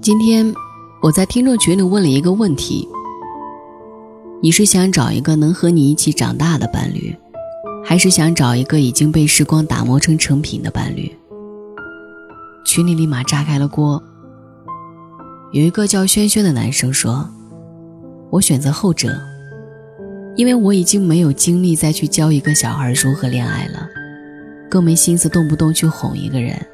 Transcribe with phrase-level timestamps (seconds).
[0.00, 0.54] 今天
[1.02, 2.88] 我在听众群里问了一个问题：
[4.42, 7.14] 你是想找一个能和你一起长大的伴侣，
[7.84, 11.14] 还是想找一个已经被时光打磨成成品的伴侣？
[12.64, 14.02] 群里立马炸开了锅。
[15.52, 17.28] 有一个叫轩轩的男生说
[18.32, 19.14] ：“我选择后者，
[20.36, 23.86] 因为我已经没有精力再去教一个小孩如何恋爱了，
[24.70, 26.64] 更没心思动不动去哄一个人，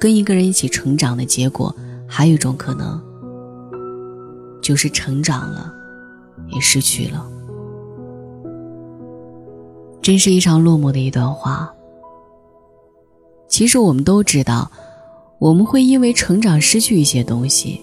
[0.00, 1.72] 跟一个人一起成长的结果。”
[2.14, 3.00] 还有一种可能，
[4.60, 5.72] 就是成长了，
[6.48, 7.26] 也失去了。
[10.02, 11.72] 真是一场落寞的一段话。
[13.48, 14.70] 其实我们都知道，
[15.38, 17.80] 我们会因为成长失去一些东西。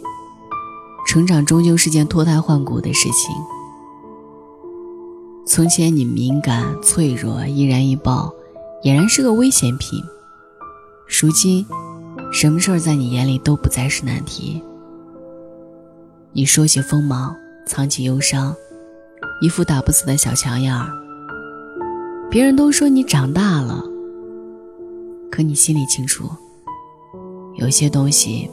[1.07, 3.35] 成长终究是件脱胎换骨的事情。
[5.47, 8.31] 从前你敏感脆弱，易燃易爆，
[8.83, 10.03] 俨然是个危险品。
[11.07, 11.65] 如今。
[12.31, 14.61] 什么事儿在你眼里都不再是难题。
[16.31, 18.53] 你说起锋芒，藏起忧伤，
[19.41, 20.91] 一副打不死的小强样儿。
[22.29, 23.83] 别人都说你长大了，
[25.31, 26.29] 可你心里清楚，
[27.55, 28.47] 有些东西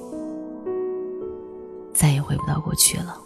[1.92, 3.20] 再也回不到过去了。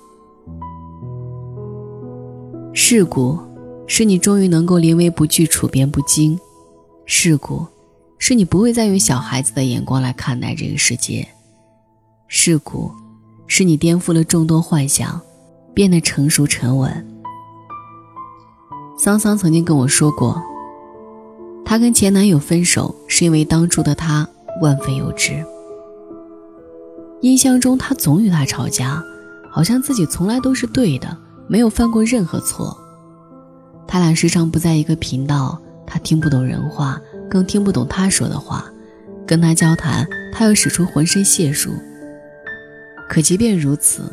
[2.72, 3.38] 事故，
[3.86, 6.36] 是你终于能够临危不惧、处变不惊。
[7.12, 7.66] 事故。
[8.18, 11.26] 是你不会再用小孩子的眼光来看待这个世界。
[12.28, 12.92] 事故，
[13.48, 15.20] 是你颠覆了众多幻想，
[15.74, 17.04] 变得成熟沉稳。
[18.96, 20.40] 桑桑曾经跟我说过，
[21.64, 24.28] 她跟前男友分手是因为当初的他
[24.62, 25.44] 万分幼稚。
[27.22, 29.02] 印象中，他总与他吵架，
[29.50, 32.78] 好像自己从来都是对的，没有犯过任何错。
[33.88, 36.98] 他俩时常不在一个频道，他听不懂人话。
[37.28, 38.64] 更听不懂他说的话，
[39.24, 41.70] 跟他交谈，他又使出浑身解数。
[43.08, 44.12] 可即便如此，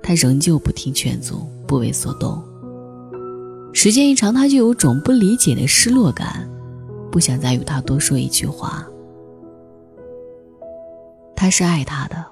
[0.00, 2.40] 他仍旧不听劝阻，不为所动。
[3.72, 6.48] 时间一长，他就有种不理解的失落感，
[7.10, 8.86] 不想再与他多说一句话。
[11.34, 12.24] 他是爱他的，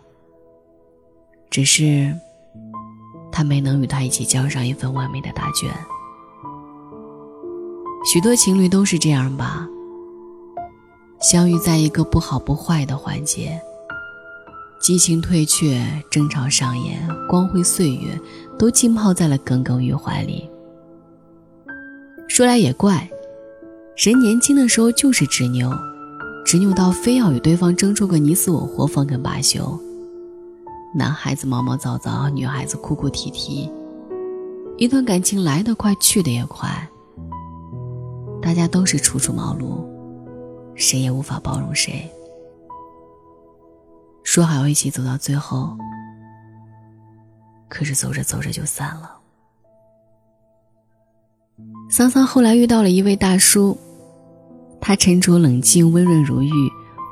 [1.51, 2.15] 只是
[3.33, 5.69] 他没能与他一起交上一份完美的答卷。
[8.07, 9.67] 许多情侣都是这样吧。
[11.21, 13.61] 相遇在一个不好不坏的环节，
[14.81, 18.17] 激情退却，争吵上演，光辉岁月
[18.57, 20.49] 都浸泡在了耿耿于怀里。
[22.29, 23.11] 说来也怪，
[23.97, 25.77] 人年轻的时候就是执拗，
[26.45, 29.77] 执拗到非要与对方争出个你死我活方肯罢休。
[30.95, 33.69] 男孩子毛毛躁躁，女孩子哭哭啼啼，
[34.79, 36.89] 一段感情来得快，去得也快，
[38.47, 39.85] 大家都是初出茅庐。
[40.77, 42.09] 谁也无法包容谁。
[44.23, 45.77] 说好要一起走到最后，
[47.69, 49.17] 可是走着走着就散了。
[51.91, 53.77] 桑桑后来遇到了一位大叔，
[54.81, 56.53] 他沉着冷静、温润如玉、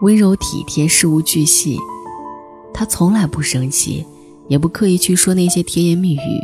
[0.03, 1.77] 温柔体贴、事无巨细。
[2.73, 4.07] 他从来不生气，
[4.47, 6.41] 也不刻意去说那些甜言蜜语。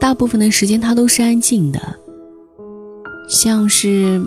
[0.00, 2.00] 大部分的时间，他都是安静的，
[3.28, 4.20] 像是。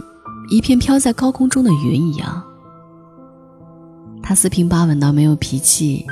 [0.50, 2.44] 一片飘在高空中的云一样，
[4.22, 6.06] 他四平八稳到没有脾气。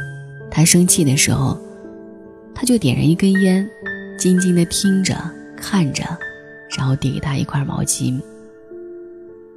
[0.49, 1.59] 他生气的时候，
[2.55, 3.69] 他就点燃一根烟，
[4.17, 5.13] 静静的听着、
[5.57, 6.05] 看着，
[6.77, 8.17] 然后递给他一块毛巾。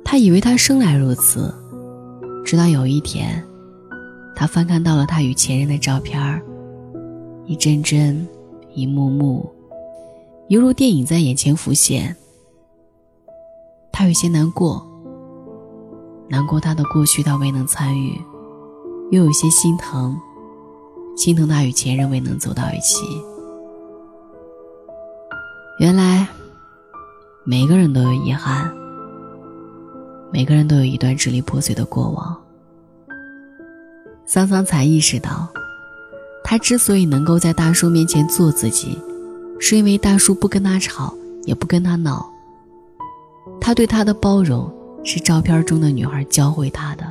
[0.04, 1.54] 他以为他生来如此，
[2.44, 3.40] 直到有一天，
[4.34, 6.42] 他翻看到了他与前任的照片
[7.46, 8.26] 一帧帧、
[8.74, 9.48] 一幕幕，
[10.48, 12.16] 犹如电影在眼前浮现。
[13.92, 14.84] 他有些难过，
[16.28, 18.18] 难过他的过去他未能参与，
[19.10, 20.18] 又有些心疼，
[21.16, 23.04] 心疼他与前任未能走到一起。
[25.78, 26.26] 原来，
[27.44, 28.72] 每个人都有遗憾，
[30.32, 32.36] 每个人都有一段支离破碎的过往。
[34.24, 35.46] 桑桑才意识到，
[36.42, 38.98] 他之所以能够在大叔面前做自己，
[39.60, 41.12] 是因为大叔不跟他吵，
[41.44, 42.31] 也不跟他闹。
[43.64, 44.68] 他对她的包容
[45.04, 47.04] 是照片中的女孩教会他的。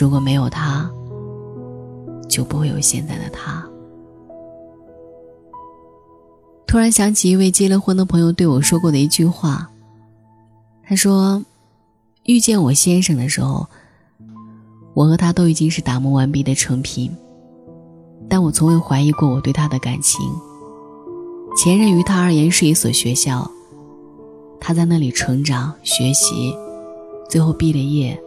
[0.00, 0.90] 如果没有他，
[2.26, 3.62] 就不会有现在的他。
[6.66, 9.70] 突然想起一位结了婚的朋友对我说过的一句话。
[10.86, 11.42] 他说
[12.24, 13.66] ：“遇见我先生的时候，
[14.94, 17.14] 我和他都已经是打磨完毕的成品，
[18.28, 20.20] 但我从未怀疑过我对他的感情。
[21.56, 23.48] 前任于他而言是一所学校。”
[24.66, 26.56] 他在那里成长学习，
[27.28, 28.18] 最后毕了业，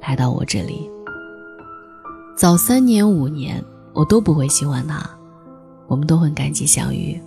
[0.00, 0.90] 来到我这里。
[2.34, 3.62] 早三年五年，
[3.92, 5.06] 我都不会喜欢他，
[5.88, 7.20] 我们都很感激相遇。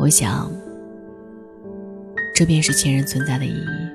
[0.00, 0.50] 我想，
[2.34, 3.88] 这便是前任存在的意义。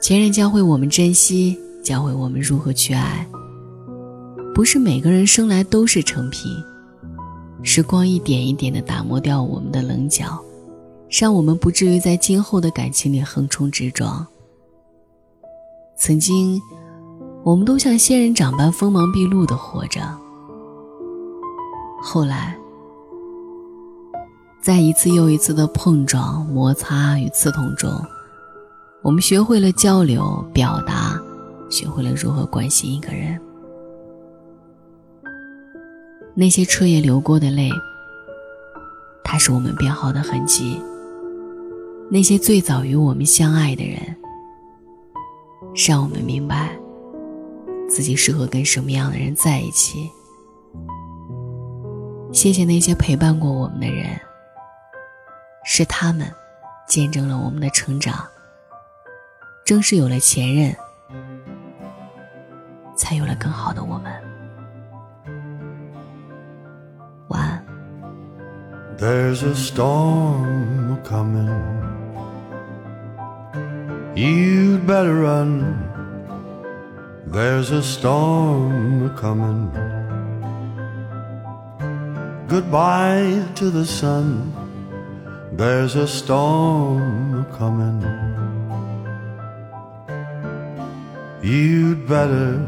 [0.00, 3.24] 前任教会我们珍惜，教会我们如何去爱。
[4.52, 6.52] 不是每个人生来都是成品，
[7.64, 10.38] 时光一点一点的打磨掉我们的棱角，
[11.08, 14.24] 让我们不至于在今后的感情里横冲直撞。
[15.96, 16.60] 曾经，
[17.42, 20.02] 我们都像仙人掌般锋芒毕露的活着。
[22.02, 22.54] 后来，
[24.62, 27.90] 在一次又一次的碰撞、摩擦与刺痛中，
[29.02, 31.18] 我们学会了交流、表达，
[31.70, 33.40] 学会了如何关心一个人。
[36.36, 37.70] 那些彻夜流过的泪，
[39.22, 40.82] 它是我们变好的痕迹。
[42.10, 43.98] 那些最早与我们相爱的人，
[45.86, 46.76] 让我们明白
[47.88, 50.10] 自己适合跟什么样的人在一起。
[52.32, 54.20] 谢谢那些陪伴过我们的人，
[55.64, 56.28] 是他们
[56.88, 58.26] 见证了我们的成长。
[59.64, 60.76] 正是有了前任，
[62.96, 64.12] 才有了更好的我们。
[68.96, 71.50] There's a storm coming.
[74.14, 75.90] You'd better run.
[77.26, 79.68] There's a storm coming.
[82.46, 84.54] Goodbye to the sun.
[85.52, 88.00] There's a storm coming.
[91.42, 92.64] You'd better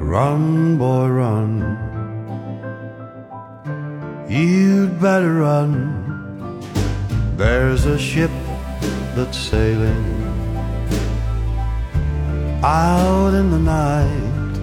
[0.00, 1.93] run, boy, run.
[4.34, 6.60] You'd better run.
[7.36, 8.32] There's a ship
[9.14, 10.04] that's sailing
[12.64, 14.54] out in the night.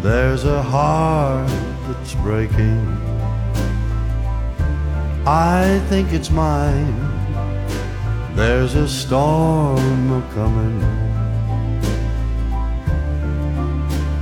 [0.00, 1.50] There's a heart
[1.86, 2.80] that's breaking.
[5.26, 6.96] I think it's mine.
[8.34, 10.80] There's a storm coming.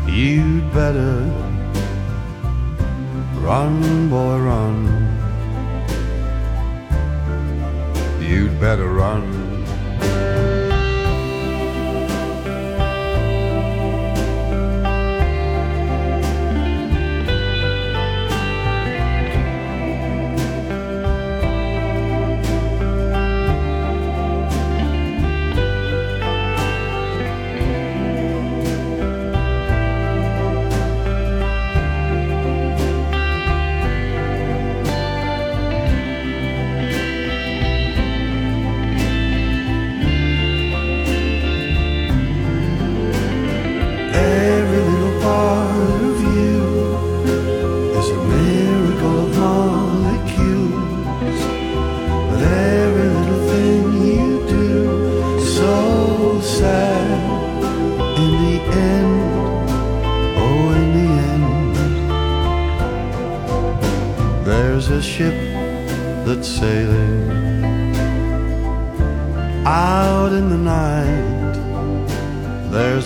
[0.09, 1.50] You'd better
[3.43, 4.87] Run, boy, run.
[8.21, 9.50] You'd better run.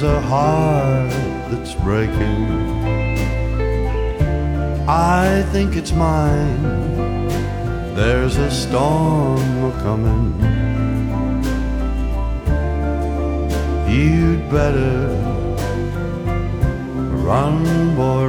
[0.05, 1.11] A heart
[1.51, 2.45] that's breaking.
[4.87, 6.63] I think it's mine.
[7.95, 10.35] There's a storm coming.
[13.89, 15.09] You'd better
[17.25, 18.24] run, boy,